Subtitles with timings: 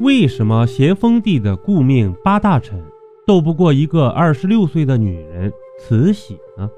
[0.00, 2.80] 为什么咸丰帝的顾命八大臣
[3.26, 6.70] 斗不过一个二十六岁的女人慈禧呢？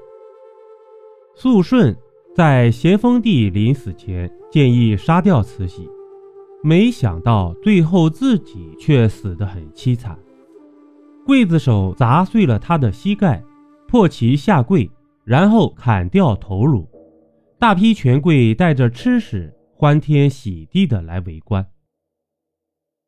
[1.35, 1.95] 肃顺
[2.35, 5.87] 在咸丰帝临死前建议杀掉慈禧，
[6.63, 10.17] 没想到最后自己却死得很凄惨。
[11.27, 13.43] 刽子手砸碎了他的膝盖，
[13.87, 14.89] 迫其下跪，
[15.23, 16.89] 然后砍掉头颅。
[17.59, 21.63] 大批权贵带着吃食，欢天喜地的来围观。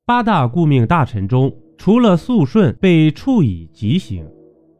[0.06, 4.30] 八大顾命大臣中，除了肃顺被处以极刑，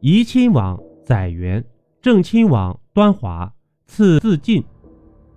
[0.00, 1.64] 怡亲王载元、
[2.02, 3.50] 正亲王端华
[3.86, 4.62] 赐自尽，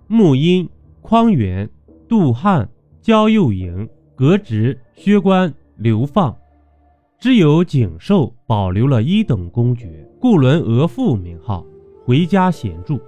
[0.06, 0.68] 穆荫、
[1.00, 1.66] 匡源、
[2.06, 2.68] 杜汉、
[3.00, 6.36] 焦佑营革职削官流放。
[7.18, 11.64] 只有景寿保留了一等公爵固伦额驸名号，
[12.04, 13.00] 回家闲住。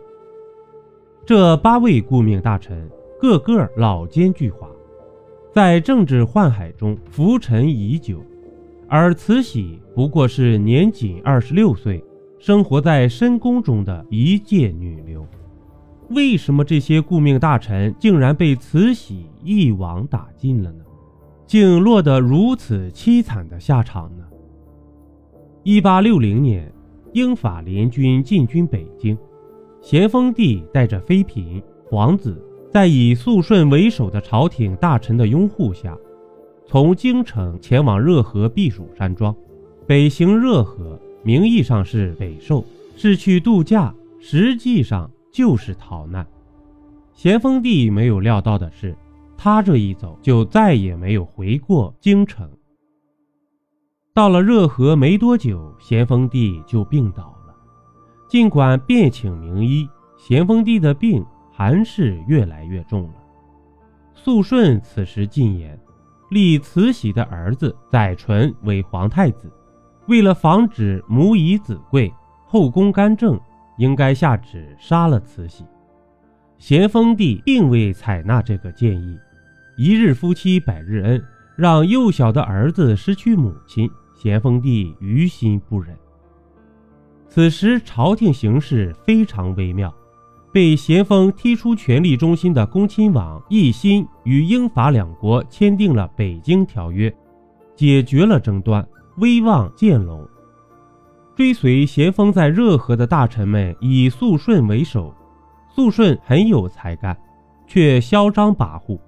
[1.26, 2.90] 这八位顾命大臣
[3.20, 4.66] 个个老奸巨猾，
[5.52, 8.24] 在政治宦海中浮沉已久，
[8.86, 12.02] 而慈禧不过是年仅二十六岁，
[12.38, 15.26] 生活在深宫中的一介女流。
[16.10, 20.84] 为什么这些顾命大臣竟然被慈禧一网打尽了呢？
[21.46, 24.24] 竟落得如此凄惨的下场呢？
[25.64, 26.72] 一八六零年，
[27.12, 29.18] 英法联军进军北京，
[29.80, 32.40] 咸丰帝带着妃嫔、皇子，
[32.70, 35.98] 在以肃顺为首的朝廷大臣的拥护下，
[36.66, 39.34] 从京城前往热河避暑山庄。
[39.86, 42.64] 北行热河，名义上是北狩，
[42.96, 46.24] 是去度假，实际上就是逃难。
[47.12, 48.96] 咸丰帝没有料到的是。
[49.42, 52.46] 他这一走，就再也没有回过京城。
[54.12, 57.54] 到了热河没多久，咸丰帝就病倒了。
[58.28, 61.24] 尽管遍请名医，咸丰帝的病
[61.60, 63.14] 寒是越来越重了。
[64.14, 65.78] 肃顺此时进言，
[66.30, 69.52] 立慈禧的儿子载淳为皇太子，
[70.08, 72.10] 为了防止母以子贵，
[72.46, 73.38] 后宫干政，
[73.76, 75.66] 应该下旨杀了慈禧。
[76.56, 79.18] 咸丰帝并未采纳这个建议。
[79.76, 81.22] 一日夫妻百日恩，
[81.56, 85.94] 让幼小的儿子失去母亲，咸丰帝于心不忍。
[87.28, 89.94] 此时朝廷形势非常微妙，
[90.52, 97.08] 被咸丰踢出权力中心的恭亲王奕欣与英法两国签订了《北京条约》，
[97.76, 98.84] 解决了争端，
[99.18, 100.26] 威望渐隆。
[101.36, 105.14] 追随咸丰在热河的大臣们以肃顺为首，
[105.72, 107.16] 肃顺很有才干，
[107.66, 108.98] 却嚣张跋扈。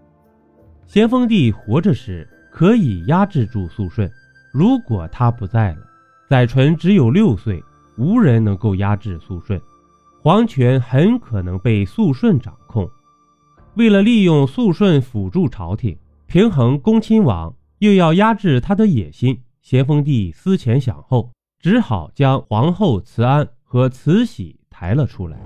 [0.86, 4.08] 咸丰帝活着时可以压制住肃顺，
[4.52, 5.78] 如果他不在了，
[6.30, 7.60] 载淳只有六岁，
[7.98, 9.60] 无人能够压制肃顺，
[10.22, 12.88] 皇权很可能被肃顺掌控。
[13.74, 21.28] 为了利用肃顺辅助朝廷，平衡恭亲王，又要压制他的野心，咸丰帝思前想后，
[21.58, 25.36] 只好将皇后慈安和慈禧抬了出来。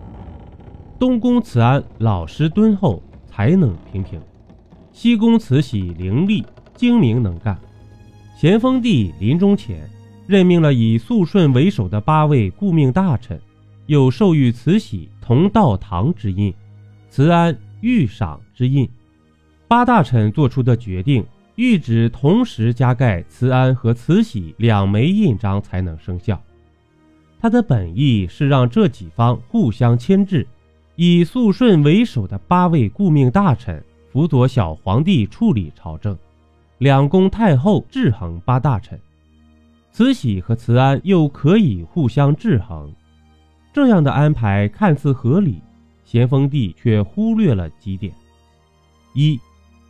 [0.98, 4.20] 东宫慈安老实敦厚，才能平平。
[4.92, 6.44] 西宫慈禧伶俐
[6.74, 7.58] 精明能干，
[8.36, 9.88] 咸丰帝临终前
[10.26, 13.40] 任命了以肃顺为首的八位顾命大臣，
[13.86, 16.52] 又授予慈禧同道堂之印，
[17.08, 18.88] 慈安御赏之印。
[19.68, 21.24] 八大臣做出的决定，
[21.56, 26.40] 谕旨同时加盖慈安和慈禧两枚印章才能生效。
[27.40, 30.46] 他的本意是让这几方互相牵制，
[30.94, 33.82] 以肃顺为首的八位顾命大臣。
[34.12, 36.16] 辅佐小皇帝处理朝政，
[36.78, 38.98] 两宫太后制衡八大臣，
[39.92, 42.90] 慈禧和慈安又可以互相制衡。
[43.76, 45.60] 这样的安排看似合理，
[46.02, 48.10] 咸丰帝却忽略了几点：
[49.12, 49.38] 一，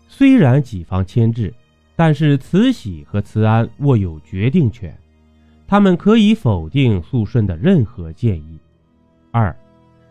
[0.08, 1.54] 虽然几方牵制，
[1.94, 4.92] 但是慈禧和慈安握有决定权，
[5.68, 8.58] 他们可以否定肃顺的任何建议；
[9.30, 9.54] 二，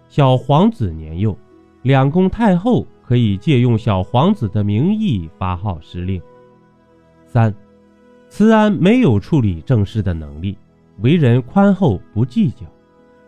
[0.07, 1.37] 小皇子年幼，
[1.81, 2.87] 两宫太后。
[3.07, 6.19] 可以借用小皇子的名义发号施令。
[7.27, 7.53] 三，
[8.29, 10.57] 慈安没有处理政事的能力，
[11.01, 12.65] 为人宽厚不计较；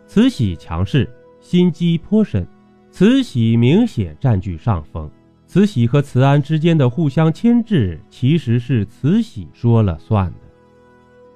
[0.08, 1.06] 慈禧强势，
[1.38, 2.48] 心机颇深，
[2.90, 5.08] 慈禧明显占据上风。
[5.46, 10.38] 慈禧和慈安之间的互相牵制，其实是慈禧说了算的。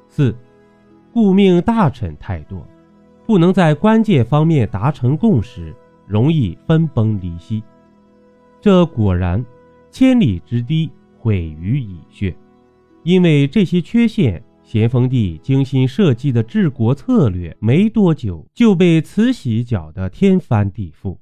[0.09, 0.35] 四，
[1.13, 2.67] 顾命大臣太多，
[3.27, 5.75] 不能在关键方面达成共识，
[6.07, 7.63] 容易分崩离析。
[8.59, 9.45] 这果然，
[9.91, 12.35] 千里之堤毁于蚁穴。
[13.03, 14.43] 因为这些缺陷，
[14.73, 21.19] 咸丰帝精心设计的治国策略，没多久就被慈禧搅得天翻地覆。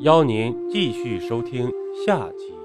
[0.00, 1.70] 邀您继续收听
[2.06, 2.61] 下集。